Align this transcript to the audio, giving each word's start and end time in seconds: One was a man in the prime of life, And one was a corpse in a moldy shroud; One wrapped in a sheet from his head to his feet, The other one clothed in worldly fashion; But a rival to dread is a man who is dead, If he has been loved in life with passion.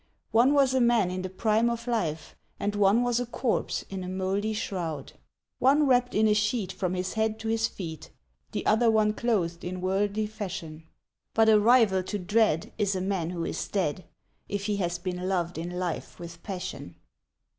One 0.31 0.55
was 0.55 0.73
a 0.73 0.81
man 0.81 1.11
in 1.11 1.21
the 1.21 1.29
prime 1.29 1.69
of 1.69 1.85
life, 1.85 2.35
And 2.59 2.75
one 2.75 3.03
was 3.03 3.19
a 3.19 3.25
corpse 3.27 3.85
in 3.87 4.03
a 4.03 4.09
moldy 4.09 4.53
shroud; 4.53 5.13
One 5.59 5.85
wrapped 5.85 6.15
in 6.15 6.27
a 6.27 6.33
sheet 6.33 6.71
from 6.71 6.95
his 6.95 7.13
head 7.13 7.37
to 7.41 7.49
his 7.49 7.67
feet, 7.67 8.09
The 8.51 8.65
other 8.65 8.89
one 8.89 9.13
clothed 9.13 9.63
in 9.63 9.79
worldly 9.79 10.25
fashion; 10.25 10.85
But 11.35 11.49
a 11.49 11.59
rival 11.59 12.01
to 12.01 12.17
dread 12.17 12.73
is 12.79 12.95
a 12.95 12.99
man 12.99 13.29
who 13.29 13.45
is 13.45 13.67
dead, 13.67 14.05
If 14.49 14.65
he 14.65 14.77
has 14.77 14.97
been 14.97 15.29
loved 15.29 15.59
in 15.59 15.69
life 15.69 16.17
with 16.19 16.41
passion. 16.41 16.95